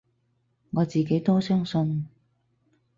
[0.71, 2.07] 我自己都相信